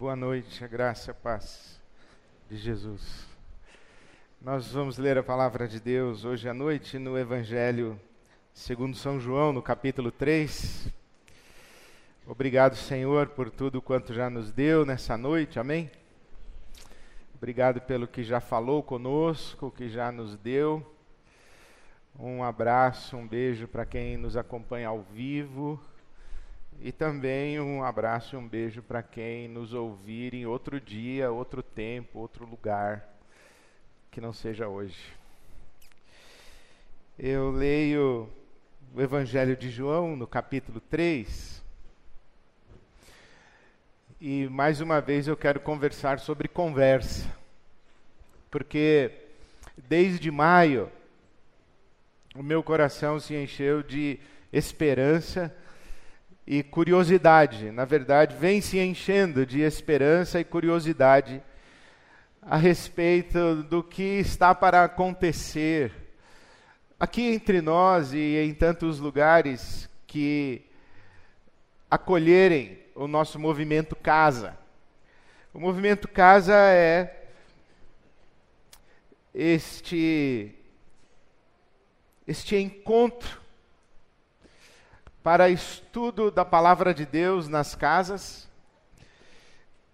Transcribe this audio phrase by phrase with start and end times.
[0.00, 1.78] Boa noite, a graça a paz
[2.48, 3.28] de Jesus.
[4.40, 8.00] Nós vamos ler a palavra de Deus hoje à noite no Evangelho
[8.54, 10.88] segundo São João, no capítulo 3.
[12.26, 15.90] Obrigado, Senhor, por tudo quanto já nos deu nessa noite, amém?
[17.34, 20.82] Obrigado pelo que já falou conosco, que já nos deu.
[22.18, 25.78] Um abraço, um beijo para quem nos acompanha ao vivo
[26.82, 31.62] e também um abraço e um beijo para quem nos ouvir em outro dia, outro
[31.62, 33.06] tempo, outro lugar,
[34.10, 34.98] que não seja hoje.
[37.18, 38.30] Eu leio
[38.94, 41.62] o Evangelho de João, no capítulo 3.
[44.18, 47.30] E mais uma vez eu quero conversar sobre conversa.
[48.50, 49.12] Porque
[49.76, 50.90] desde maio
[52.34, 54.18] o meu coração se encheu de
[54.50, 55.54] esperança
[56.46, 57.70] e curiosidade.
[57.70, 61.42] Na verdade, vem se enchendo de esperança e curiosidade
[62.42, 65.92] a respeito do que está para acontecer
[66.98, 70.66] aqui entre nós e em tantos lugares que
[71.90, 74.58] acolherem o nosso movimento casa.
[75.52, 77.28] O movimento casa é
[79.34, 80.54] este
[82.26, 83.39] este encontro
[85.22, 88.48] para estudo da palavra de Deus nas casas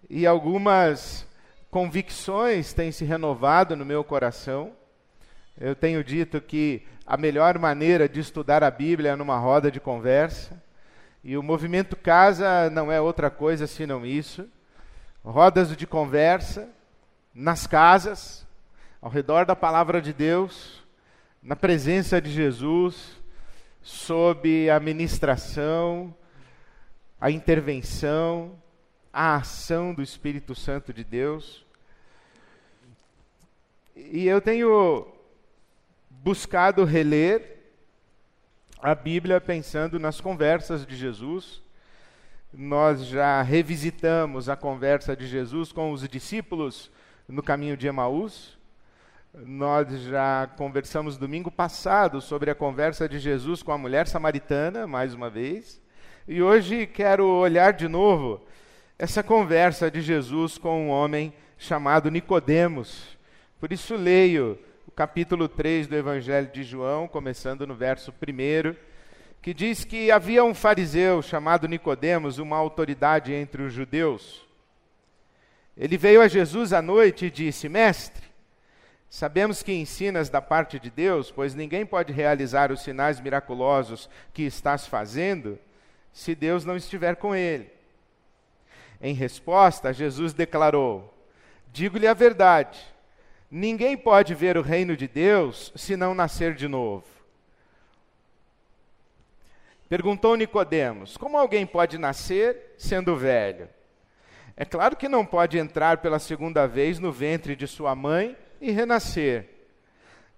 [0.09, 1.27] e algumas
[1.69, 4.71] convicções têm se renovado no meu coração.
[5.59, 9.79] Eu tenho dito que a melhor maneira de estudar a Bíblia é numa roda de
[9.79, 10.61] conversa,
[11.23, 14.47] e o movimento casa não é outra coisa senão isso.
[15.25, 16.69] Rodas de conversa
[17.33, 18.47] nas casas,
[19.01, 20.85] ao redor da palavra de Deus,
[21.43, 23.16] na presença de Jesus,
[23.87, 26.13] sob a ministração,
[27.21, 28.61] a intervenção,
[29.13, 31.65] a ação do Espírito Santo de Deus.
[33.95, 35.07] E eu tenho
[36.09, 37.63] buscado reler
[38.81, 41.61] a Bíblia pensando nas conversas de Jesus.
[42.53, 46.91] Nós já revisitamos a conversa de Jesus com os discípulos
[47.25, 48.57] no caminho de Emaús.
[49.45, 55.13] Nós já conversamos domingo passado sobre a conversa de Jesus com a mulher samaritana, mais
[55.13, 55.79] uma vez.
[56.27, 58.43] E hoje quero olhar de novo
[58.97, 63.15] essa conversa de Jesus com um homem chamado Nicodemos.
[63.59, 68.75] Por isso leio o capítulo 3 do Evangelho de João, começando no verso 1,
[69.39, 74.47] que diz que havia um fariseu chamado Nicodemos, uma autoridade entre os judeus.
[75.77, 78.26] Ele veio a Jesus à noite e disse: Mestre,
[79.09, 84.43] Sabemos que ensinas da parte de Deus, pois ninguém pode realizar os sinais miraculosos que
[84.43, 85.57] estás fazendo
[86.11, 87.71] se Deus não estiver com ele.
[89.01, 91.13] Em resposta, Jesus declarou:
[91.71, 92.79] Digo-lhe a verdade,
[93.49, 97.05] ninguém pode ver o reino de Deus se não nascer de novo.
[99.87, 103.69] Perguntou Nicodemos: Como alguém pode nascer sendo velho?
[104.57, 108.71] É claro que não pode entrar pela segunda vez no ventre de sua mãe e
[108.71, 109.49] renascer.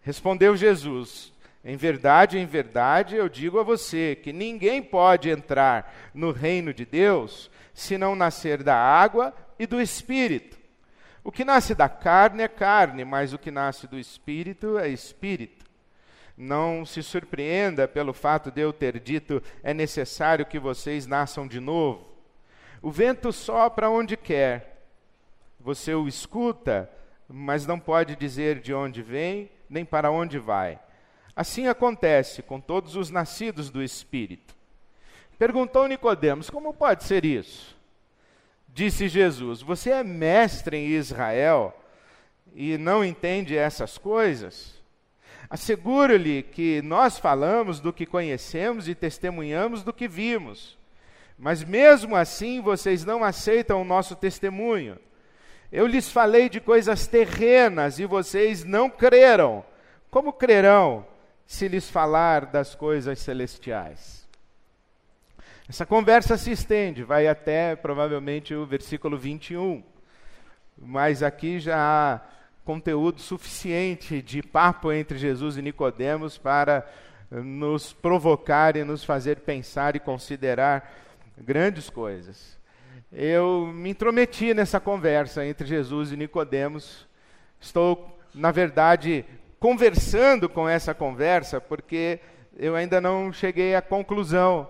[0.02, 6.32] Respondeu Jesus: Em verdade, em verdade, eu digo a você que ninguém pode entrar no
[6.32, 10.58] reino de Deus se não nascer da água e do espírito.
[11.24, 15.66] O que nasce da carne é carne, mas o que nasce do espírito é espírito.
[16.36, 21.60] Não se surpreenda pelo fato de eu ter dito é necessário que vocês nasçam de
[21.60, 22.08] novo.
[22.82, 24.86] O vento sopra onde quer.
[25.60, 26.90] Você o escuta,
[27.30, 30.80] mas não pode dizer de onde vem nem para onde vai.
[31.36, 34.56] Assim acontece com todos os nascidos do Espírito.
[35.38, 37.78] Perguntou Nicodemos: Como pode ser isso?
[38.68, 41.74] Disse Jesus: Você é mestre em Israel
[42.54, 44.80] e não entende essas coisas?
[45.50, 50.78] Asseguro-lhe que nós falamos do que conhecemos e testemunhamos do que vimos.
[51.38, 55.00] Mas mesmo assim vocês não aceitam o nosso testemunho.
[55.72, 59.64] Eu lhes falei de coisas terrenas e vocês não creram.
[60.10, 61.06] Como crerão
[61.46, 64.28] se lhes falar das coisas celestiais?
[65.68, 69.84] Essa conversa se estende, vai até provavelmente o versículo 21.
[70.76, 72.22] Mas aqui já há
[72.66, 76.90] conteúdo suficiente de papo entre Jesus e Nicodemos para
[77.30, 80.92] nos provocar e nos fazer pensar e considerar
[81.38, 82.59] grandes coisas
[83.12, 87.08] eu me intrometi nessa conversa entre Jesus e Nicodemos.
[87.60, 89.26] Estou, na verdade,
[89.60, 92.20] conversando com essa conversa porque
[92.58, 94.68] eu ainda não cheguei à conclusão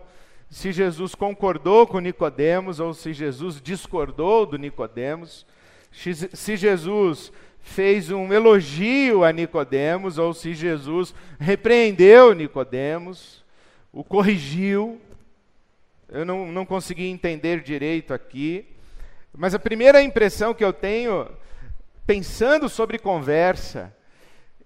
[0.50, 5.46] se Jesus concordou com Nicodemos ou se Jesus discordou do Nicodemos,
[5.92, 7.32] se Jesus
[7.62, 13.44] fez um elogio a Nicodemos ou se Jesus repreendeu Nicodemos,
[13.94, 15.00] o corrigiu.
[16.12, 18.66] Eu não, não consegui entender direito aqui.
[19.38, 21.30] Mas a primeira impressão que eu tenho,
[22.06, 23.94] pensando sobre conversa,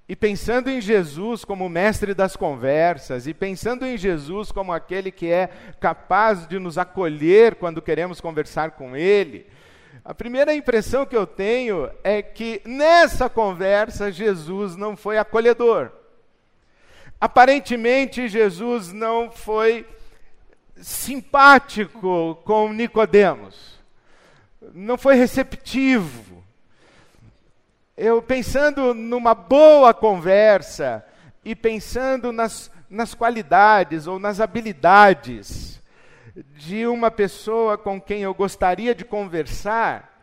[0.07, 5.29] e pensando em Jesus como mestre das conversas, e pensando em Jesus como aquele que
[5.29, 5.49] é
[5.79, 9.45] capaz de nos acolher quando queremos conversar com Ele,
[10.05, 15.91] a primeira impressão que eu tenho é que nessa conversa Jesus não foi acolhedor.
[17.19, 19.85] Aparentemente Jesus não foi
[20.83, 23.79] simpático com Nicodemos.
[24.73, 26.43] Não foi receptivo.
[27.95, 31.05] Eu pensando numa boa conversa
[31.45, 35.81] e pensando nas, nas qualidades ou nas habilidades
[36.55, 40.21] de uma pessoa com quem eu gostaria de conversar,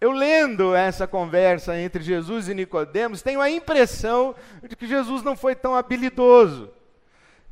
[0.00, 5.36] eu lendo essa conversa entre Jesus e Nicodemos, tenho a impressão de que Jesus não
[5.36, 6.70] foi tão habilidoso,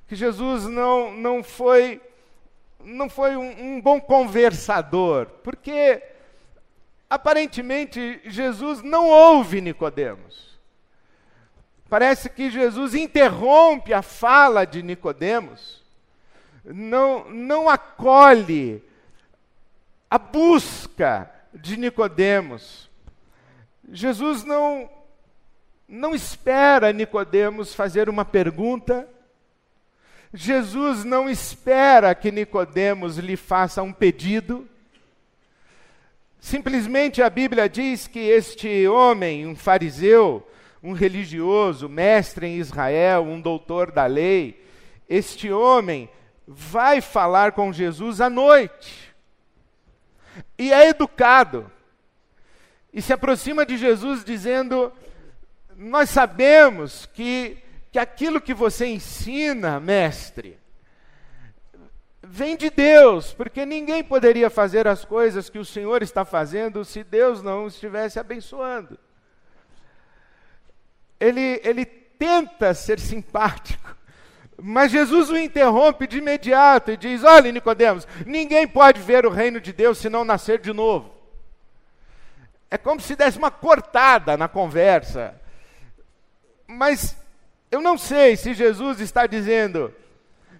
[0.09, 2.01] que Jesus não, não foi
[2.85, 6.03] não foi um, um bom conversador, porque
[7.09, 10.59] aparentemente Jesus não ouve Nicodemos.
[11.89, 15.81] Parece que Jesus interrompe a fala de Nicodemos
[16.65, 18.83] não, não acolhe
[20.11, 22.91] a busca de Nicodemos.
[23.91, 24.89] Jesus não
[25.89, 29.09] não espera Nicodemos fazer uma pergunta.
[30.33, 34.69] Jesus não espera que Nicodemos lhe faça um pedido.
[36.39, 40.47] Simplesmente a Bíblia diz que este homem, um fariseu,
[40.83, 44.65] um religioso, mestre em Israel, um doutor da lei,
[45.09, 46.09] este homem
[46.47, 49.15] vai falar com Jesus à noite.
[50.57, 51.71] E é educado.
[52.93, 54.93] E se aproxima de Jesus dizendo:
[55.77, 57.59] Nós sabemos que,
[57.91, 60.59] que aquilo que você ensina, mestre,
[62.23, 67.03] vem de Deus, porque ninguém poderia fazer as coisas que o Senhor está fazendo se
[67.03, 68.99] Deus não estivesse abençoando.
[71.19, 73.97] Ele, ele tenta ser simpático,
[74.57, 79.61] mas Jesus o interrompe de imediato e diz: Olha, Nicodemos, ninguém pode ver o reino
[79.61, 81.13] de Deus se não nascer de novo.
[82.71, 85.35] É como se desse uma cortada na conversa.
[86.69, 87.20] Mas
[87.71, 89.95] eu não sei se Jesus está dizendo: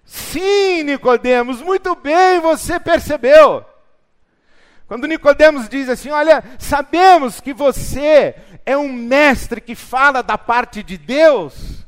[0.05, 3.65] Sim, Nicodemos, muito bem, você percebeu.
[4.87, 8.35] Quando Nicodemos diz assim: "Olha, sabemos que você
[8.65, 11.85] é um mestre que fala da parte de Deus",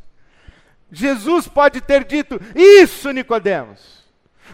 [0.91, 4.03] Jesus pode ter dito: Isso, Nicodemos.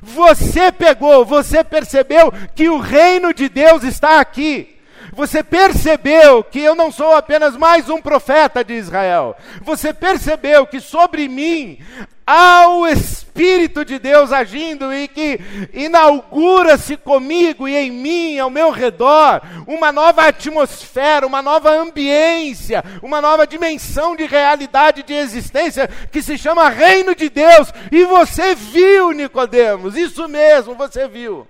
[0.02, 4.79] Você pegou, você percebeu que o reino de Deus está aqui.
[5.14, 9.36] Você percebeu que eu não sou apenas mais um profeta de Israel.
[9.62, 11.80] Você percebeu que sobre mim
[12.26, 15.40] há o Espírito de Deus agindo e que
[15.74, 23.20] inaugura-se comigo e em mim, ao meu redor, uma nova atmosfera, uma nova ambiência, uma
[23.20, 27.74] nova dimensão de realidade de existência que se chama Reino de Deus.
[27.92, 31.48] E você viu, Nicodemos, isso mesmo, você viu.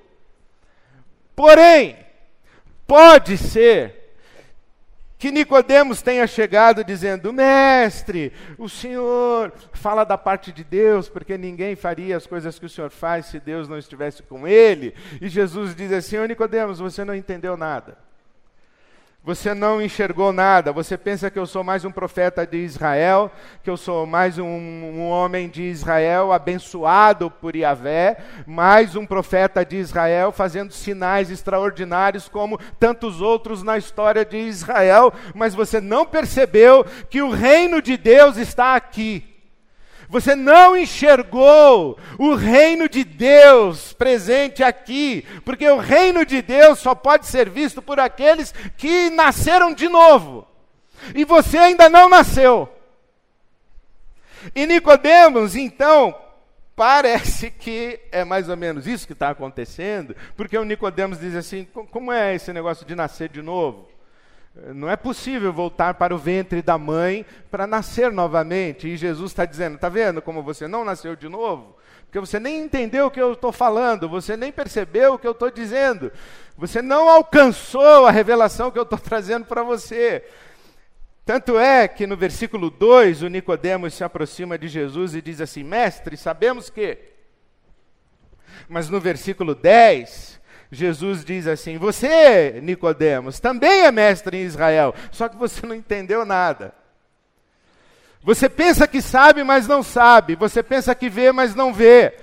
[1.36, 1.98] Porém,
[2.90, 4.00] pode ser
[5.20, 11.76] que Nicodemos tenha chegado dizendo: "Mestre, o Senhor fala da parte de Deus, porque ninguém
[11.76, 14.96] faria as coisas que o Senhor faz se Deus não estivesse com ele".
[15.22, 18.09] E Jesus diz assim: "Ô Nicodemos, você não entendeu nada.
[19.22, 20.72] Você não enxergou nada.
[20.72, 23.30] Você pensa que eu sou mais um profeta de Israel,
[23.62, 29.66] que eu sou mais um, um, homem de Israel abençoado por Yahvé, mais um profeta
[29.66, 35.14] de Israel fazendo sinais extraordinários como tantos outros na história de Israel.
[35.36, 39.29] Mas você não percebeu que o reino de Deus está aqui.
[40.10, 46.96] Você não enxergou o reino de Deus presente aqui, porque o reino de Deus só
[46.96, 50.48] pode ser visto por aqueles que nasceram de novo.
[51.14, 52.68] E você ainda não nasceu.
[54.56, 56.16] E Nicodemos, então,
[56.76, 61.66] parece que é mais ou menos isso que está acontecendo, porque o Nicodemos diz assim:
[61.92, 63.89] como é esse negócio de nascer de novo?
[64.74, 68.88] Não é possível voltar para o ventre da mãe para nascer novamente.
[68.88, 71.78] E Jesus está dizendo: está vendo como você não nasceu de novo?
[72.06, 75.32] Porque você nem entendeu o que eu estou falando, você nem percebeu o que eu
[75.32, 76.12] estou dizendo,
[76.58, 80.26] você não alcançou a revelação que eu estou trazendo para você.
[81.24, 85.64] Tanto é que no versículo 2, o Nicodemos se aproxima de Jesus e diz assim:
[85.64, 86.98] Mestre, sabemos que
[88.68, 90.39] Mas no versículo 10,
[90.72, 96.26] Jesus diz assim: Você, Nicodemos, também é mestre em Israel, só que você não entendeu
[96.26, 96.74] nada.
[98.22, 100.36] Você pensa que sabe, mas não sabe.
[100.36, 102.14] Você pensa que vê, mas não vê.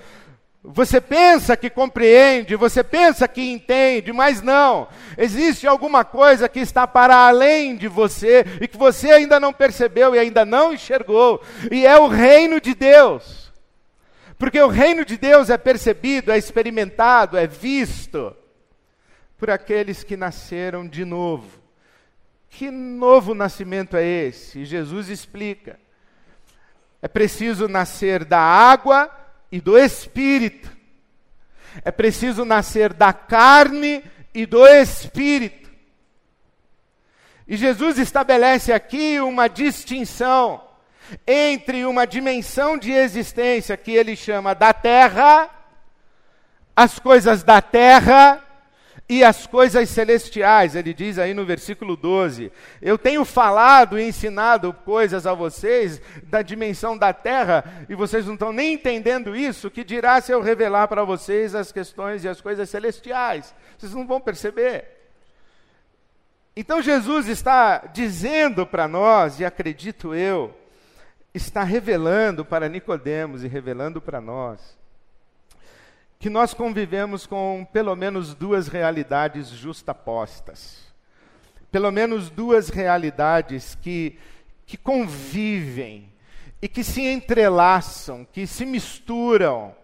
[0.63, 4.87] Você pensa que compreende, você pensa que entende, mas não.
[5.17, 10.13] Existe alguma coisa que está para além de você e que você ainda não percebeu
[10.13, 13.46] e ainda não enxergou, e é o reino de Deus.
[14.37, 18.35] Porque o reino de Deus é percebido, é experimentado, é visto
[19.37, 21.61] por aqueles que nasceram de novo.
[22.49, 24.59] Que novo nascimento é esse?
[24.59, 25.79] E Jesus explica.
[27.01, 29.11] É preciso nascer da água
[29.51, 30.75] e do espírito.
[31.83, 34.03] É preciso nascer da carne
[34.33, 35.69] e do espírito.
[37.47, 40.66] E Jesus estabelece aqui uma distinção
[41.25, 45.49] entre uma dimensão de existência que ele chama da terra,
[46.75, 48.43] as coisas da terra,
[49.09, 50.75] e as coisas celestiais.
[50.75, 56.41] Ele diz aí no versículo 12: Eu tenho falado e ensinado coisas a vocês da
[56.41, 59.71] dimensão da terra e vocês não estão nem entendendo isso.
[59.71, 63.53] Que dirá se eu revelar para vocês as questões e as coisas celestiais?
[63.77, 64.85] Vocês não vão perceber.
[66.55, 70.57] Então Jesus está dizendo para nós, e acredito eu,
[71.33, 74.77] está revelando para Nicodemos e revelando para nós,
[76.19, 80.87] que nós convivemos com pelo menos duas realidades justapostas.
[81.71, 84.17] Pelo menos duas realidades que,
[84.65, 86.11] que convivem
[86.61, 89.75] e que se entrelaçam, que se misturam,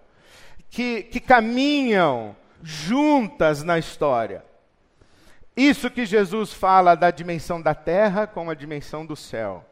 [0.70, 4.44] que, que caminham juntas na história.
[5.56, 9.64] Isso que Jesus fala da dimensão da terra com a dimensão do céu.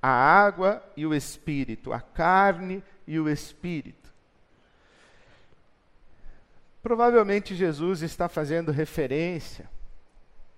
[0.00, 4.06] A água e o espírito, a carne e o espírito.
[6.82, 9.68] Provavelmente Jesus está fazendo referência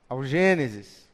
[0.09, 1.09] ao Gênesis.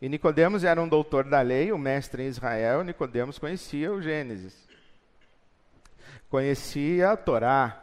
[0.00, 4.02] E Nicodemos era um doutor da lei, o um mestre em Israel, Nicodemos conhecia o
[4.02, 4.54] Gênesis.
[6.28, 7.82] Conhecia a Torá,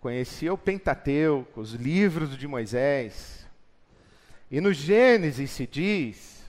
[0.00, 3.46] conhecia o Pentateuco, os livros de Moisés.
[4.50, 6.39] E no Gênesis se diz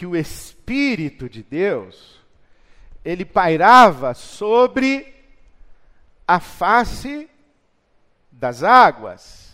[0.00, 2.18] que o espírito de Deus
[3.04, 5.14] ele pairava sobre
[6.26, 7.28] a face
[8.32, 9.52] das águas,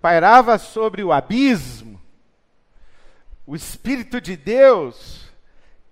[0.00, 2.00] pairava sobre o abismo.
[3.44, 5.28] O Espírito de Deus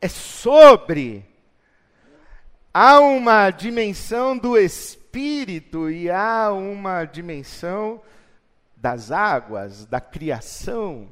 [0.01, 1.27] é sobre.
[2.73, 8.01] Há uma dimensão do Espírito e há uma dimensão
[8.77, 11.11] das águas, da criação.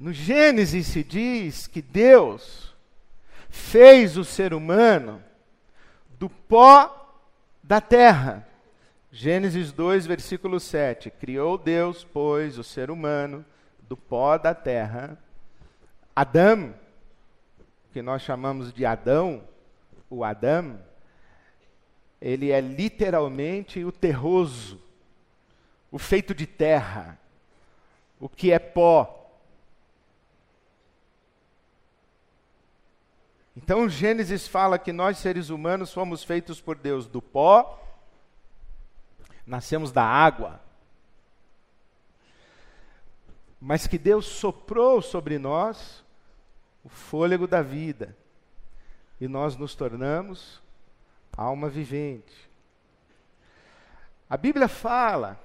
[0.00, 2.74] No Gênesis se diz que Deus
[3.50, 5.22] fez o ser humano
[6.18, 7.20] do pó
[7.62, 8.48] da terra.
[9.12, 11.10] Gênesis 2, versículo 7.
[11.10, 13.44] Criou Deus, pois, o ser humano
[13.82, 15.18] do pó da terra.
[16.16, 16.74] Adão,
[17.92, 19.44] que nós chamamos de Adão,
[20.08, 20.80] o Adão,
[22.18, 24.80] ele é literalmente o terroso,
[25.92, 27.18] o feito de terra,
[28.18, 29.18] o que é pó.
[33.62, 37.78] Então Gênesis fala que nós seres humanos fomos feitos por Deus do pó,
[39.46, 40.62] nascemos da água.
[43.60, 46.02] Mas que Deus soprou sobre nós
[46.82, 48.16] o fôlego da vida
[49.20, 50.62] e nós nos tornamos
[51.36, 52.48] alma vivente.
[54.28, 55.38] A Bíblia fala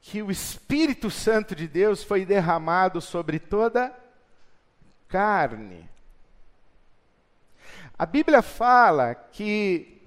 [0.00, 3.96] que o Espírito Santo de Deus foi derramado sobre toda
[5.06, 5.88] carne.
[7.98, 10.02] A Bíblia fala que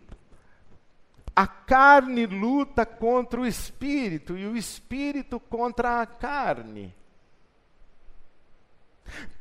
[1.36, 6.94] a carne luta contra o espírito e o espírito contra a carne.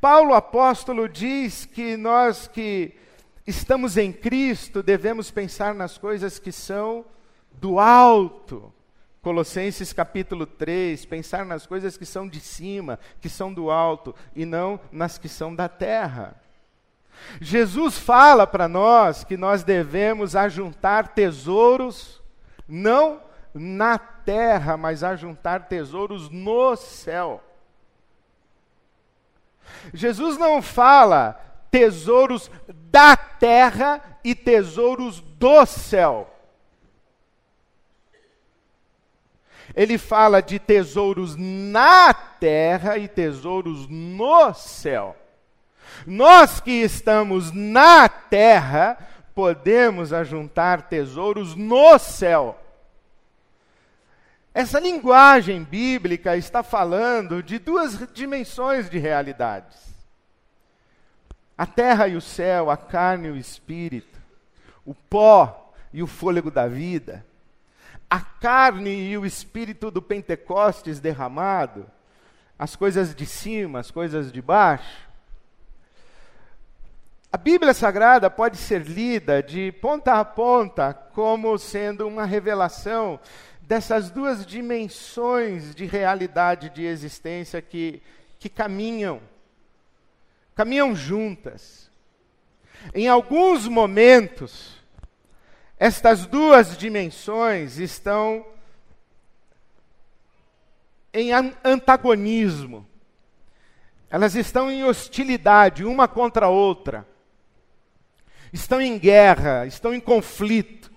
[0.01, 2.95] Paulo apóstolo diz que nós que
[3.45, 7.05] estamos em Cristo devemos pensar nas coisas que são
[7.51, 8.73] do alto.
[9.21, 14.45] Colossenses capítulo 3, pensar nas coisas que são de cima, que são do alto, e
[14.45, 16.41] não nas que são da terra.
[17.41, 22.21] Jesus fala para nós que nós devemos ajuntar tesouros,
[22.67, 23.21] não
[23.53, 27.43] na terra, mas ajuntar tesouros no céu.
[29.93, 31.39] Jesus não fala
[31.71, 36.35] tesouros da terra e tesouros do céu.
[39.75, 45.15] Ele fala de tesouros na terra e tesouros no céu.
[46.05, 48.97] Nós que estamos na terra
[49.33, 52.59] podemos ajuntar tesouros no céu.
[54.53, 59.77] Essa linguagem bíblica está falando de duas dimensões de realidades:
[61.57, 64.19] a terra e o céu, a carne e o espírito,
[64.85, 67.25] o pó e o fôlego da vida,
[68.09, 71.85] a carne e o espírito do Pentecostes derramado,
[72.57, 75.08] as coisas de cima, as coisas de baixo.
[77.31, 83.19] A Bíblia Sagrada pode ser lida de ponta a ponta como sendo uma revelação
[83.61, 88.01] dessas duas dimensões de realidade de existência que,
[88.39, 89.21] que caminham,
[90.55, 91.91] caminham juntas.
[92.95, 94.83] Em alguns momentos,
[95.77, 98.43] estas duas dimensões estão
[101.13, 101.29] em
[101.63, 102.87] antagonismo,
[104.09, 107.05] elas estão em hostilidade uma contra a outra
[108.51, 110.91] estão em guerra, estão em conflito.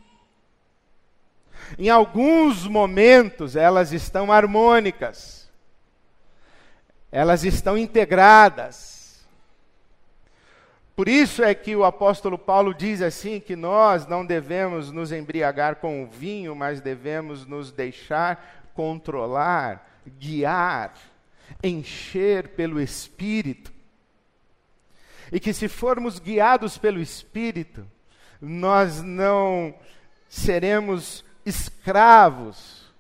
[1.79, 5.51] Em alguns momentos elas estão harmônicas,
[7.11, 9.25] elas estão integradas.
[10.95, 15.77] Por isso é que o apóstolo Paulo diz assim: que nós não devemos nos embriagar
[15.77, 20.95] com o vinho, mas devemos nos deixar controlar, guiar,
[21.63, 23.72] encher pelo Espírito
[25.33, 27.87] e que se formos guiados pelo Espírito,
[28.39, 29.75] nós não
[30.29, 32.93] seremos escravos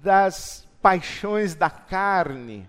[0.00, 2.68] das paixões da carne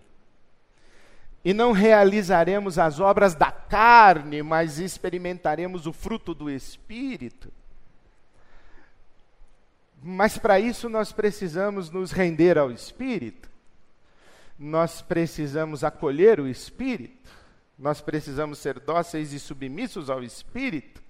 [1.46, 7.54] e não realizaremos as obras da carne, mas experimentaremos o fruto do Espírito.
[10.02, 13.50] Mas para isso nós precisamos nos render ao Espírito
[14.60, 17.32] nós precisamos acolher o Espírito,
[17.78, 21.02] nós precisamos ser dóceis e submissos ao Espírito,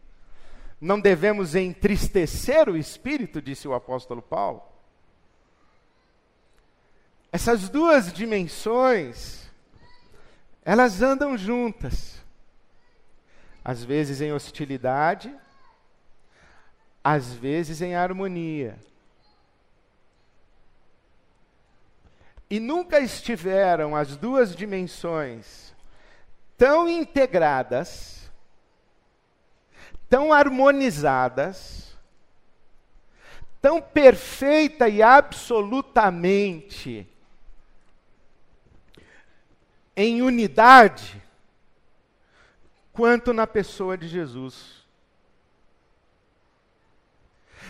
[0.80, 4.62] não devemos entristecer o Espírito, disse o apóstolo Paulo.
[7.32, 9.50] Essas duas dimensões,
[10.64, 12.22] elas andam juntas,
[13.66, 15.36] às vezes em hostilidade,
[17.04, 18.78] às vezes em harmonia.
[22.50, 25.76] E nunca estiveram as duas dimensões
[26.58, 28.30] tão integradas,
[30.10, 31.96] tão harmonizadas,
[33.62, 37.08] tão perfeita e absolutamente
[39.96, 41.22] em unidade,
[42.94, 44.80] quanto na pessoa de Jesus.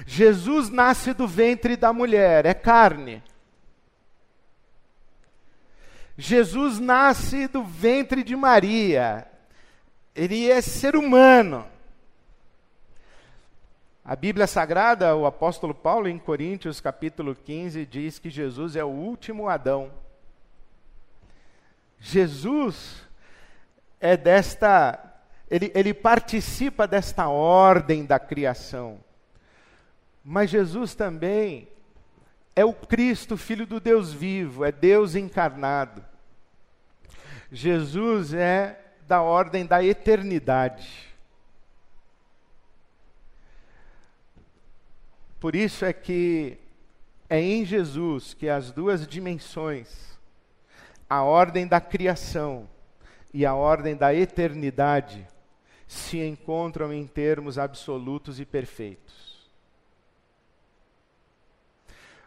[0.06, 3.24] Jesus nasce do ventre da mulher, é carne.
[6.20, 9.26] Jesus nasce do ventre de Maria.
[10.14, 11.66] Ele é ser humano.
[14.04, 18.90] A Bíblia Sagrada, o apóstolo Paulo, em Coríntios capítulo 15, diz que Jesus é o
[18.90, 19.94] último Adão.
[22.02, 23.02] Jesus
[23.98, 25.00] é desta,
[25.50, 29.00] ele, ele participa desta ordem da criação.
[30.22, 31.70] Mas Jesus também
[32.58, 36.09] é o Cristo, Filho do Deus vivo, é Deus encarnado.
[37.52, 41.10] Jesus é da ordem da eternidade.
[45.40, 46.58] Por isso é que
[47.30, 50.20] é em Jesus que as duas dimensões,
[51.10, 52.70] a ordem da criação
[53.34, 55.26] e a ordem da eternidade,
[55.88, 59.50] se encontram em termos absolutos e perfeitos.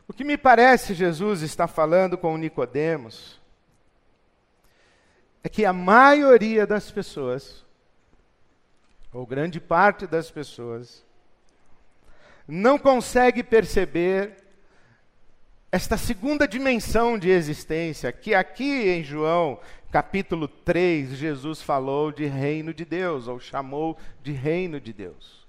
[0.08, 3.41] O que me parece Jesus está falando com Nicodemos
[5.44, 7.64] é que a maioria das pessoas,
[9.12, 11.04] ou grande parte das pessoas,
[12.46, 14.36] não consegue perceber
[15.70, 19.58] esta segunda dimensão de existência, que aqui em João
[19.90, 25.46] capítulo 3, Jesus falou de reino de Deus, ou chamou de reino de Deus.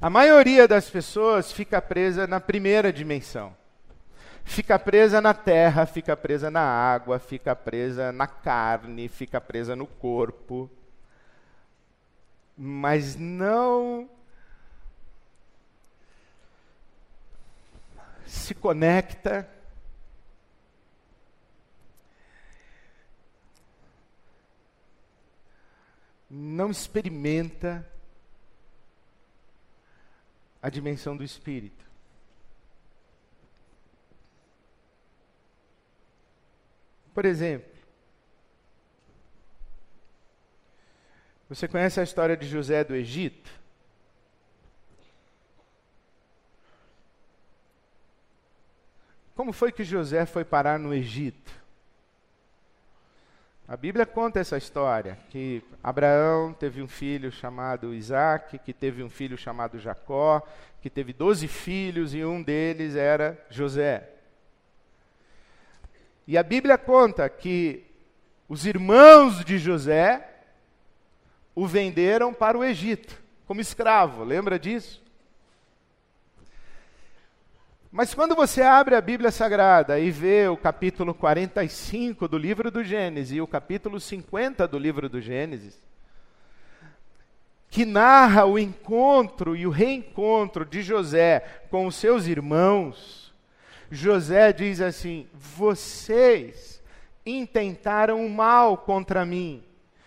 [0.00, 3.57] A maioria das pessoas fica presa na primeira dimensão
[4.48, 9.86] fica presa na terra, fica presa na água, fica presa na carne, fica presa no
[9.86, 10.68] corpo.
[12.56, 14.10] Mas não
[18.26, 19.48] se conecta
[26.30, 27.90] não experimenta
[30.60, 31.87] a dimensão do espírito.
[37.18, 37.68] Por exemplo,
[41.48, 43.50] Você conhece a história de José do Egito?
[49.34, 51.50] Como foi que José foi parar no Egito?
[53.66, 59.10] A Bíblia conta essa história, que Abraão teve um filho chamado Isaac, que teve um
[59.10, 60.40] filho chamado Jacó,
[60.80, 64.17] que teve doze filhos e um deles era José.
[66.28, 67.86] E a Bíblia conta que
[68.46, 70.28] os irmãos de José
[71.54, 75.02] o venderam para o Egito, como escravo, lembra disso?
[77.90, 82.84] Mas quando você abre a Bíblia Sagrada e vê o capítulo 45 do livro do
[82.84, 85.80] Gênesis e o capítulo 50 do livro do Gênesis,
[87.70, 93.27] que narra o encontro e o reencontro de José com os seus irmãos,
[93.90, 96.82] José diz assim: Vocês
[97.24, 99.62] intentaram o mal contra mim,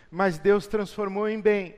[0.10, 1.76] mas Deus transformou em bem.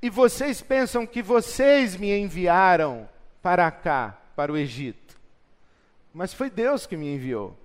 [0.00, 3.08] E vocês pensam que vocês me enviaram
[3.42, 5.18] para cá, para o Egito.
[6.12, 7.58] Mas foi Deus que me enviou.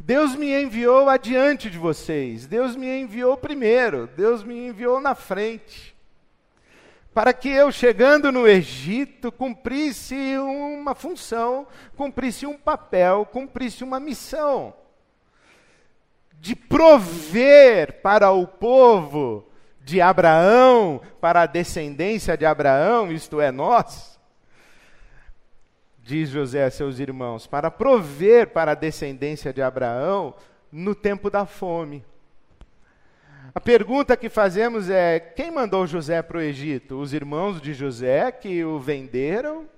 [0.00, 2.46] Deus me enviou adiante de vocês.
[2.46, 4.06] Deus me enviou primeiro.
[4.06, 5.91] Deus me enviou na frente.
[7.14, 14.74] Para que eu, chegando no Egito, cumprisse uma função, cumprisse um papel, cumprisse uma missão.
[16.40, 19.46] De prover para o povo
[19.84, 24.18] de Abraão para a descendência de Abraão, isto é, nós,
[25.98, 30.34] diz José a seus irmãos, para prover para a descendência de Abraão
[30.70, 32.04] no tempo da fome.
[33.54, 36.98] A pergunta que fazemos é: quem mandou José para o Egito?
[36.98, 39.68] Os irmãos de José que o venderam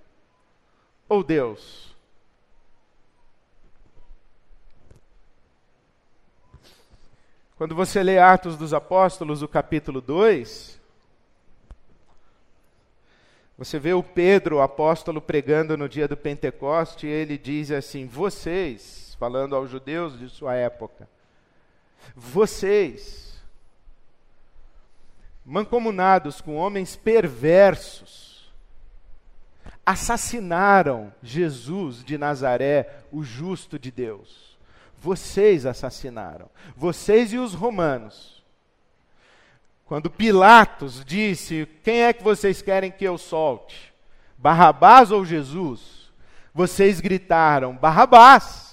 [1.08, 1.94] ou Deus?
[7.56, 10.80] Quando você lê Atos dos Apóstolos, o capítulo 2,
[13.56, 18.06] você vê o Pedro, o apóstolo, pregando no dia do Pentecoste, e ele diz assim:
[18.06, 21.08] Vocês, falando aos judeus de sua época,
[22.16, 23.33] vocês,
[25.44, 28.52] mancomunados com homens perversos,
[29.84, 34.56] assassinaram Jesus de Nazaré, o justo de Deus.
[34.98, 38.42] Vocês assassinaram, vocês e os romanos.
[39.84, 43.92] Quando Pilatos disse: Quem é que vocês querem que eu solte?
[44.38, 46.10] Barrabás ou Jesus?
[46.54, 48.63] Vocês gritaram: Barrabás.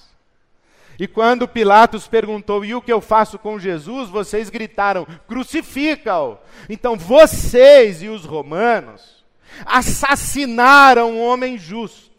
[1.02, 4.08] E quando Pilatos perguntou: E o que eu faço com Jesus?
[4.08, 6.38] Vocês gritaram: Crucifica-o.
[6.70, 9.26] Então vocês e os romanos
[9.66, 12.12] assassinaram um homem justo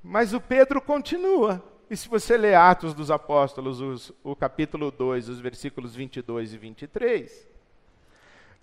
[0.00, 1.60] Mas o Pedro continua.
[1.90, 6.58] E se você ler Atos dos Apóstolos, os, o capítulo 2, os versículos 22 e
[6.58, 7.48] 23,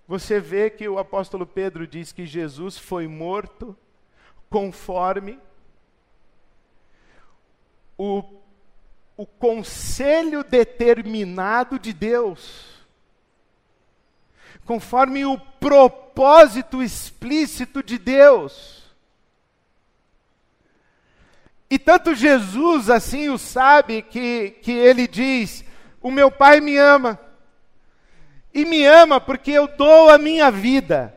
[0.08, 3.76] você vê que o apóstolo Pedro diz que Jesus foi morto
[4.48, 5.38] conforme
[8.02, 8.24] o,
[9.16, 12.64] o conselho determinado de Deus,
[14.64, 18.82] conforme o propósito explícito de Deus.
[21.70, 25.64] E tanto Jesus assim o sabe que, que ele diz:
[26.02, 27.20] O meu Pai me ama.
[28.52, 31.16] E me ama porque eu dou a minha vida.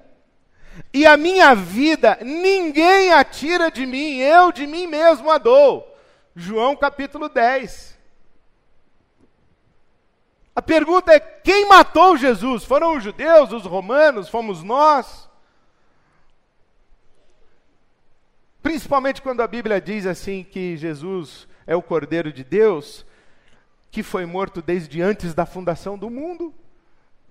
[0.93, 5.94] E a minha vida ninguém a tira de mim, eu de mim mesmo a dou.
[6.35, 7.97] João capítulo 10.
[10.55, 12.63] A pergunta é: quem matou Jesus?
[12.63, 15.29] Foram os judeus, os romanos, fomos nós?
[18.61, 23.05] Principalmente quando a Bíblia diz assim que Jesus é o Cordeiro de Deus,
[23.91, 26.53] que foi morto desde antes da fundação do mundo.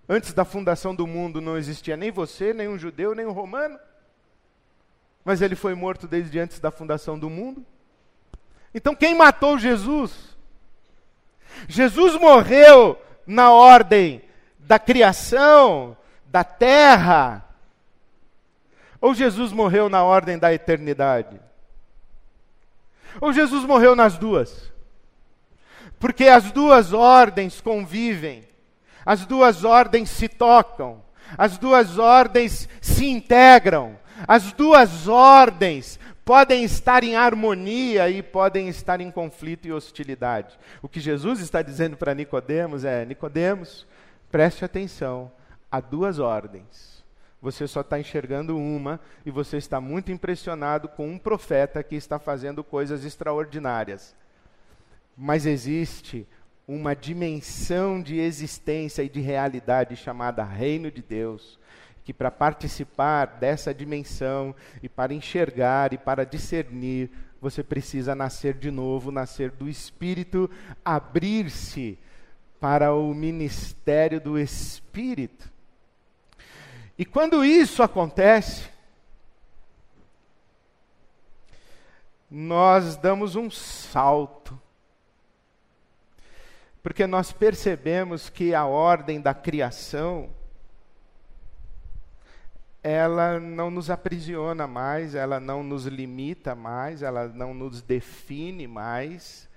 [0.08, 3.78] Antes da fundação do mundo não existia nem você, nem um judeu, nem um romano.
[5.24, 7.64] Mas ele foi morto desde antes da fundação do mundo.
[8.74, 10.12] Então quem matou Jesus?
[11.68, 14.22] Jesus morreu na ordem
[14.58, 17.44] da criação, da terra,
[19.04, 21.38] ou Jesus morreu na ordem da eternidade?
[23.20, 24.72] Ou Jesus morreu nas duas?
[25.98, 28.48] Porque as duas ordens convivem,
[29.04, 31.02] as duas ordens se tocam,
[31.36, 39.00] as duas ordens se integram, as duas ordens podem estar em harmonia e podem estar
[39.00, 40.58] em conflito e hostilidade.
[40.82, 43.86] O que Jesus está dizendo para Nicodemos é: Nicodemos,
[44.30, 45.30] preste atenção,
[45.70, 46.94] há duas ordens
[47.44, 52.18] você só está enxergando uma e você está muito impressionado com um profeta que está
[52.18, 54.16] fazendo coisas extraordinárias.
[55.14, 56.26] Mas existe
[56.66, 61.58] uma dimensão de existência e de realidade chamada Reino de Deus,
[62.04, 68.70] que para participar dessa dimensão e para enxergar e para discernir, você precisa nascer de
[68.70, 70.50] novo, nascer do Espírito,
[70.84, 71.98] abrir-se
[72.60, 75.50] para o ministério do Espírito.
[76.98, 78.68] E quando isso acontece,
[82.30, 84.60] nós damos um salto.
[86.82, 90.30] Porque nós percebemos que a ordem da criação
[92.84, 99.48] ela não nos aprisiona mais, ela não nos limita mais, ela não nos define mais,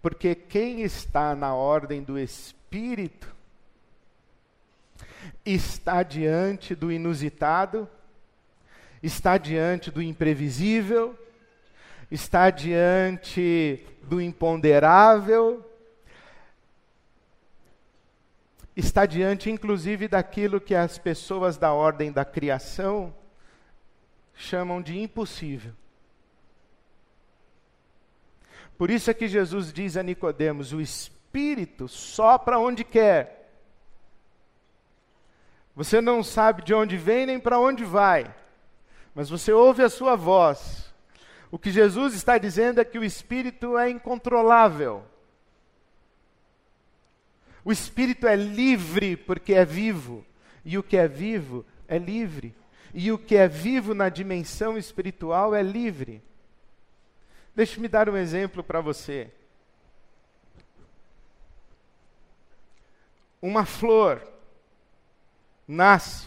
[0.00, 3.28] porque quem está na ordem do Espírito
[5.44, 7.86] está diante do inusitado,
[9.02, 11.14] está diante do imprevisível,
[12.10, 15.62] está diante do imponderável,
[18.76, 23.14] está diante, inclusive, daquilo que as pessoas da ordem da criação
[24.34, 25.72] chamam de impossível.
[28.76, 33.42] Por isso é que Jesus diz a Nicodemos: o Espírito sopra onde quer.
[35.76, 38.32] Você não sabe de onde vem nem para onde vai,
[39.14, 40.92] mas você ouve a sua voz.
[41.50, 45.04] O que Jesus está dizendo é que o Espírito é incontrolável.
[47.64, 50.24] O espírito é livre porque é vivo,
[50.64, 52.54] e o que é vivo é livre.
[52.92, 56.22] E o que é vivo na dimensão espiritual é livre.
[57.54, 59.30] Deixe-me dar um exemplo para você.
[63.40, 64.26] Uma flor
[65.66, 66.26] nasce,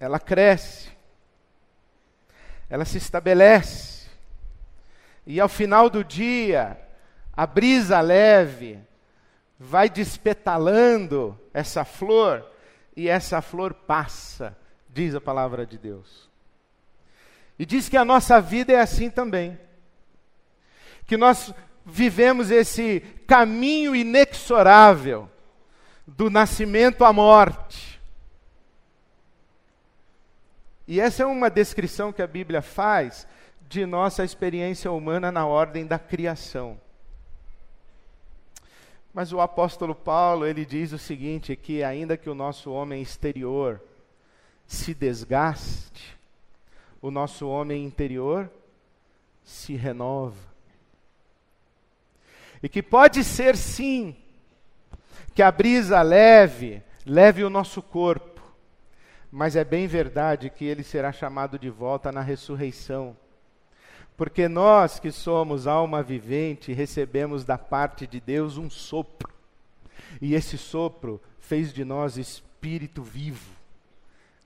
[0.00, 0.90] ela cresce,
[2.70, 4.08] ela se estabelece,
[5.26, 6.80] e ao final do dia,
[7.38, 8.80] a brisa leve
[9.56, 12.44] vai despetalando essa flor
[12.96, 16.28] e essa flor passa, diz a palavra de Deus.
[17.56, 19.56] E diz que a nossa vida é assim também.
[21.06, 21.54] Que nós
[21.86, 25.30] vivemos esse caminho inexorável
[26.04, 28.02] do nascimento à morte.
[30.88, 33.28] E essa é uma descrição que a Bíblia faz
[33.68, 36.80] de nossa experiência humana na ordem da criação.
[39.18, 43.82] Mas o apóstolo Paulo, ele diz o seguinte, que ainda que o nosso homem exterior
[44.64, 46.16] se desgaste,
[47.02, 48.48] o nosso homem interior
[49.42, 50.38] se renova.
[52.62, 54.14] E que pode ser sim
[55.34, 58.40] que a brisa leve, leve o nosso corpo,
[59.32, 63.16] mas é bem verdade que ele será chamado de volta na ressurreição
[64.18, 69.32] porque nós que somos alma vivente recebemos da parte de Deus um sopro.
[70.20, 73.54] E esse sopro fez de nós espírito vivo.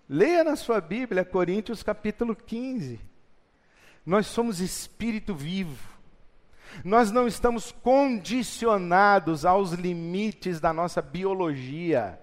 [0.06, 3.00] Leia na sua Bíblia Coríntios capítulo 15.
[4.04, 5.88] Nós somos espírito vivo.
[6.84, 12.20] Nós não estamos condicionados aos limites da nossa biologia.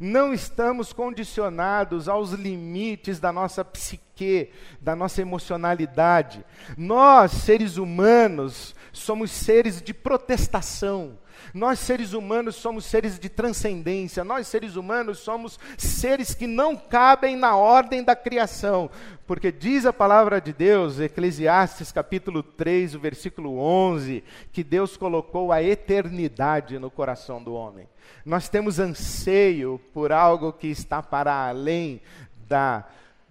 [0.00, 6.44] Não estamos condicionados aos limites da nossa psique, da nossa emocionalidade.
[6.76, 11.18] Nós, seres humanos, somos seres de protestação.
[11.52, 14.24] Nós, seres humanos, somos seres de transcendência.
[14.24, 18.90] Nós, seres humanos, somos seres que não cabem na ordem da criação.
[19.26, 24.22] Porque diz a palavra de Deus, Eclesiastes capítulo 3, o versículo 11,
[24.52, 27.88] que Deus colocou a eternidade no coração do homem.
[28.24, 32.00] Nós temos anseio por algo que está para além
[32.48, 32.84] da,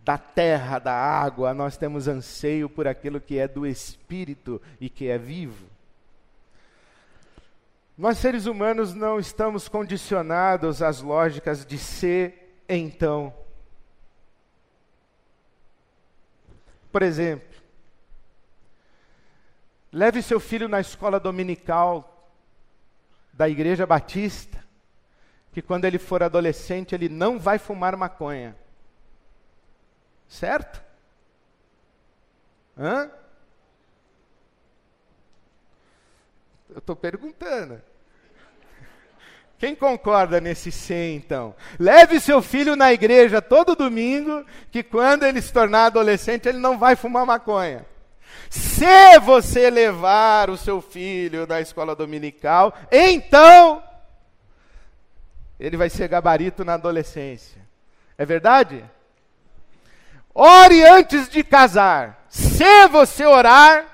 [0.03, 5.07] da terra, da água, nós temos anseio por aquilo que é do espírito e que
[5.07, 5.65] é vivo.
[7.97, 13.33] Nós seres humanos não estamos condicionados às lógicas de ser então.
[16.91, 17.57] Por exemplo,
[19.91, 22.29] leve seu filho na escola dominical
[23.31, 24.63] da Igreja Batista,
[25.53, 28.57] que quando ele for adolescente ele não vai fumar maconha.
[30.27, 30.83] Certo?
[32.77, 33.09] Hã?
[36.75, 37.81] Eu estou perguntando.
[39.57, 41.55] Quem concorda nesse sim, então?
[41.79, 46.77] Leve seu filho na igreja todo domingo, que quando ele se tornar adolescente, ele não
[46.77, 47.85] vai fumar maconha.
[48.49, 53.81] Se você levar o seu filho na escola dominical, então
[55.57, 57.61] ele vai ser gabarito na adolescência.
[58.17, 58.83] É verdade?
[60.33, 62.25] Ore antes de casar.
[62.27, 63.85] Se você orar,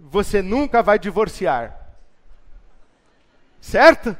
[0.00, 1.78] você nunca vai divorciar.
[3.60, 4.16] Certo?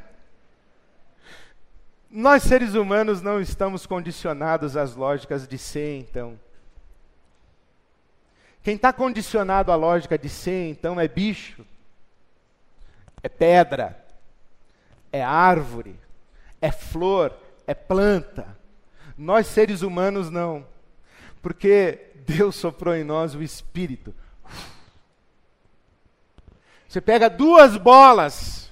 [2.09, 6.39] Nós seres humanos não estamos condicionados às lógicas de ser, então.
[8.63, 11.65] Quem está condicionado à lógica de ser, então, é bicho,
[13.21, 14.03] é pedra,
[15.11, 15.99] é árvore,
[16.61, 18.57] é flor, é planta.
[19.17, 20.65] Nós seres humanos não,
[21.41, 24.13] porque Deus soprou em nós o Espírito.
[26.87, 28.68] Você pega duas bolas,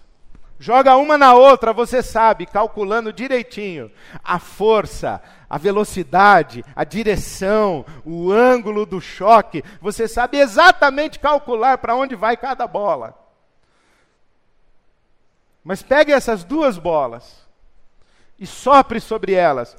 [0.60, 3.92] joga uma na outra, você sabe, calculando direitinho
[4.24, 11.96] a força, a velocidade, a direção, o ângulo do choque, você sabe exatamente calcular para
[11.96, 13.18] onde vai cada bola.
[15.64, 17.46] Mas pegue essas duas bolas
[18.40, 19.76] e sopre sobre elas.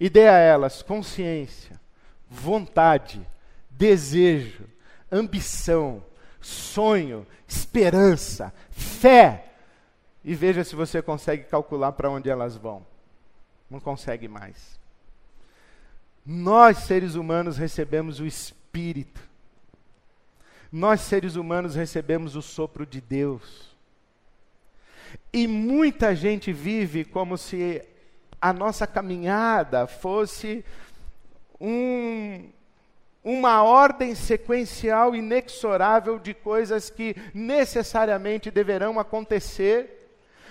[0.00, 1.80] E dê a elas consciência,
[2.28, 3.26] vontade,
[3.70, 4.64] desejo,
[5.10, 6.02] ambição,
[6.44, 9.52] sonho, esperança, fé.
[10.24, 12.84] E veja se você consegue calcular para onde elas vão.
[13.70, 14.78] Não consegue mais.
[16.24, 19.20] Nós, seres humanos, recebemos o Espírito.
[20.70, 23.74] Nós, seres humanos, recebemos o sopro de Deus.
[25.32, 27.82] E muita gente vive como se
[28.40, 30.64] a nossa caminhada fosse
[31.60, 32.50] um,
[33.24, 40.02] uma ordem sequencial inexorável de coisas que necessariamente deverão acontecer,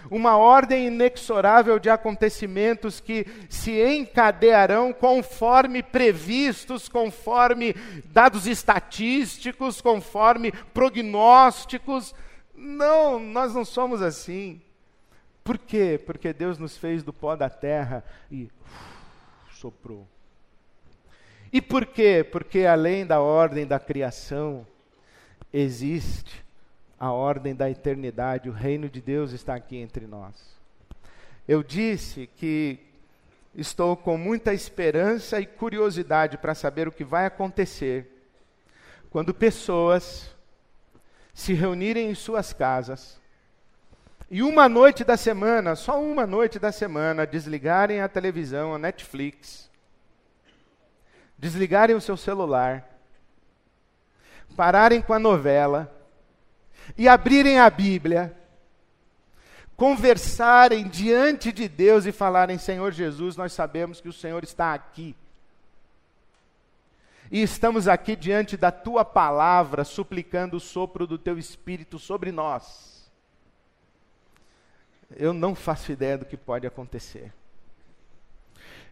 [0.09, 7.73] uma ordem inexorável de acontecimentos que se encadearão conforme previstos, conforme
[8.05, 12.13] dados estatísticos, conforme prognósticos.
[12.55, 14.61] Não, nós não somos assim.
[15.43, 16.01] Por quê?
[16.05, 20.07] Porque Deus nos fez do pó da terra e uf, soprou.
[21.53, 22.27] E por quê?
[22.29, 24.65] Porque além da ordem da criação,
[25.53, 26.43] existe
[26.99, 30.33] a ordem da eternidade, o reino de Deus está aqui entre nós.
[31.47, 32.79] Eu disse que
[33.53, 38.09] estou com muita esperança e curiosidade para saber o que vai acontecer
[39.11, 40.33] quando pessoas
[41.35, 43.21] se reunirem em suas casas
[44.31, 49.69] e uma noite da semana, só uma noite da semana, desligarem a televisão, a Netflix,
[51.43, 52.89] desligarem o seu celular,
[54.55, 55.93] pararem com a novela
[56.97, 58.33] e abrirem a Bíblia,
[59.75, 65.13] conversarem diante de Deus e falarem: Senhor Jesus, nós sabemos que o Senhor está aqui.
[67.29, 73.11] E estamos aqui diante da tua palavra, suplicando o sopro do teu espírito sobre nós.
[75.13, 77.33] Eu não faço ideia do que pode acontecer.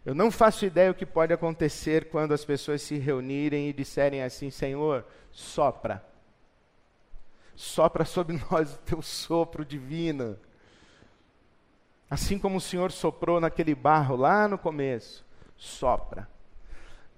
[0.04, 4.22] Eu não faço ideia o que pode acontecer quando as pessoas se reunirem e disserem
[4.22, 6.04] assim: Senhor, sopra.
[7.54, 10.36] Sopra sobre nós o teu sopro divino.
[12.10, 15.24] Assim como o Senhor soprou naquele barro lá no começo,
[15.56, 16.28] sopra.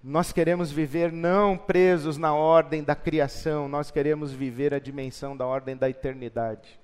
[0.03, 5.47] Nós queremos viver não presos na ordem da criação, nós queremos viver a dimensão da
[5.47, 6.79] ordem da eternidade.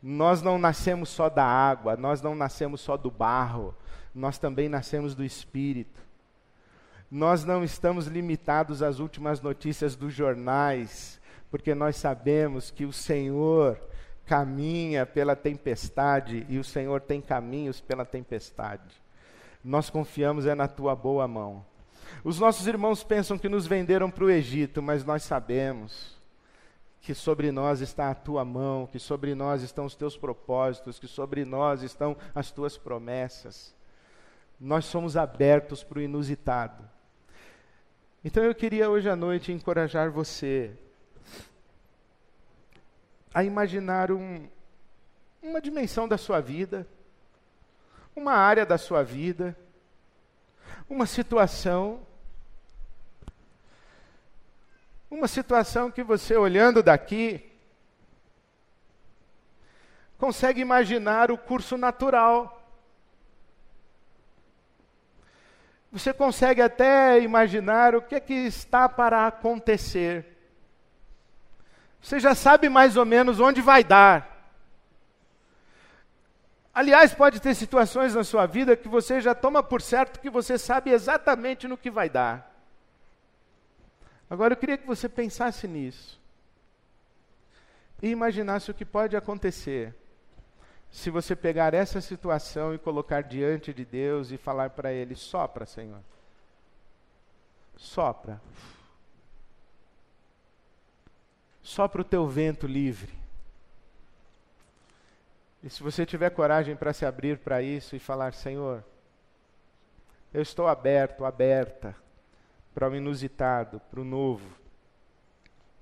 [0.00, 3.74] Nós não nascemos só da água, nós não nascemos só do barro,
[4.14, 6.00] nós também nascemos do Espírito.
[7.10, 13.78] Nós não estamos limitados às últimas notícias dos jornais, porque nós sabemos que o Senhor
[14.24, 19.02] caminha pela tempestade e o Senhor tem caminhos pela tempestade.
[19.62, 21.64] Nós confiamos é na tua boa mão.
[22.22, 26.14] Os nossos irmãos pensam que nos venderam para o Egito, mas nós sabemos
[27.00, 31.06] que sobre nós está a tua mão, que sobre nós estão os teus propósitos, que
[31.06, 33.74] sobre nós estão as tuas promessas
[34.60, 36.88] nós somos abertos para o inusitado.
[38.24, 40.72] Então eu queria hoje à noite encorajar você
[43.34, 44.48] a imaginar um,
[45.42, 46.86] uma dimensão da sua vida,
[48.14, 49.56] uma área da sua vida,
[50.88, 52.06] uma situação,
[55.10, 57.50] uma situação que você olhando daqui
[60.16, 62.63] consegue imaginar o curso natural
[65.94, 70.26] Você consegue até imaginar o que é que está para acontecer.
[72.02, 74.50] Você já sabe mais ou menos onde vai dar.
[76.74, 80.58] Aliás, pode ter situações na sua vida que você já toma por certo que você
[80.58, 82.52] sabe exatamente no que vai dar.
[84.28, 86.20] Agora eu queria que você pensasse nisso.
[88.02, 89.94] E imaginasse o que pode acontecer
[90.94, 95.66] se você pegar essa situação e colocar diante de Deus e falar para Ele: sopra,
[95.66, 95.98] Senhor.
[97.76, 98.40] Sopra.
[101.60, 103.12] Sopra o teu vento livre.
[105.64, 108.84] E se você tiver coragem para se abrir para isso e falar, Senhor,
[110.32, 111.96] eu estou aberto, aberta
[112.72, 114.48] para o inusitado, para o novo,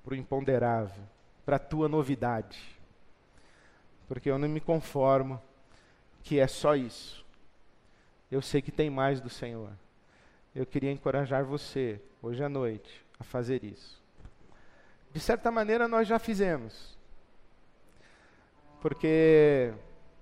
[0.02, 1.04] para o imponderável,
[1.44, 2.81] para a tua novidade.
[4.08, 5.40] Porque eu não me conformo
[6.22, 7.24] que é só isso.
[8.30, 9.70] Eu sei que tem mais do Senhor.
[10.54, 14.02] Eu queria encorajar você, hoje à noite, a fazer isso.
[15.12, 16.96] De certa maneira, nós já fizemos
[18.82, 19.72] porque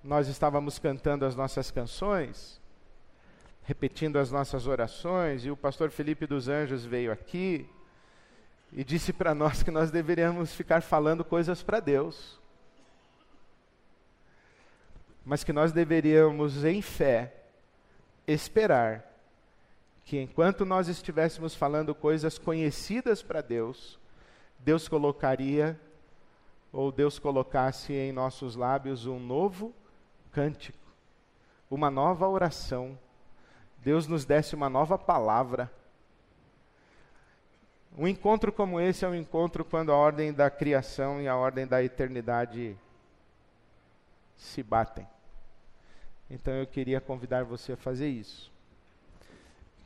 [0.03, 2.61] nós estávamos cantando as nossas canções,
[3.63, 7.67] repetindo as nossas orações, e o pastor Felipe dos Anjos veio aqui
[8.71, 12.39] e disse para nós que nós deveríamos ficar falando coisas para Deus,
[15.25, 17.33] mas que nós deveríamos, em fé,
[18.27, 19.05] esperar
[20.03, 23.99] que enquanto nós estivéssemos falando coisas conhecidas para Deus,
[24.59, 25.79] Deus colocaria
[26.71, 29.73] ou Deus colocasse em nossos lábios um novo
[30.31, 30.79] cântico,
[31.69, 32.97] uma nova oração,
[33.77, 35.71] Deus nos desse uma nova palavra.
[37.97, 41.67] Um encontro como esse é um encontro quando a ordem da criação e a ordem
[41.67, 42.77] da eternidade
[44.35, 45.07] se batem.
[46.31, 48.49] Então eu queria convidar você a fazer isso.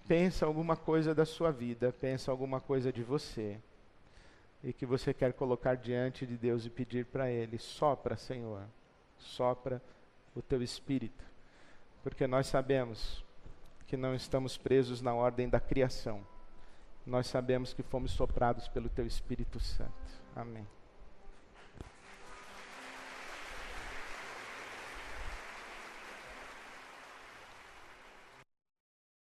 [0.08, 3.58] Pensa alguma coisa da sua vida, pensa alguma coisa de você
[4.64, 8.62] e que você quer colocar diante de Deus e pedir para Ele: sopra, Senhor,
[9.18, 9.82] sopra
[10.36, 11.24] o teu espírito,
[12.04, 13.26] porque nós sabemos
[13.88, 16.22] que não estamos presos na ordem da criação,
[17.06, 19.92] nós sabemos que fomos soprados pelo teu Espírito Santo.
[20.36, 20.68] Amém.